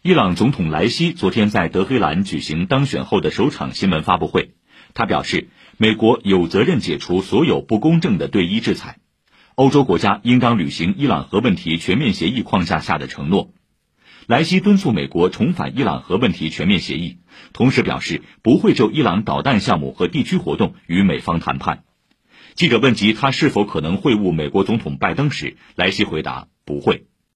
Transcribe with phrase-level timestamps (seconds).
[0.00, 4.52] 伊朗总统莱西昨天在德黑兰举行当选后的首场新闻发布会，
[4.94, 9.00] 他表示，美国有责任解除所有不公正的对伊制裁，
[9.56, 13.52] 欧洲国家应当履行伊朗核问题全面协议框架下的承诺。
[14.28, 17.18] 莱西敦促美国重返伊朗核问题全面协议，
[17.52, 21.82] 同时表示不会就伊朗导弹项目和地区活动与美方谈判。
[22.54, 27.07] 记者问及他是否可能会晤美国总统拜登时，莱西回答不会。